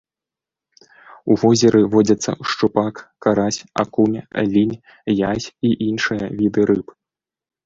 [1.33, 2.95] У возеры водзяцца шчупак,
[3.27, 4.17] карась, акунь,
[4.55, 4.73] лінь,
[5.31, 6.87] язь і іншыя віды рыб.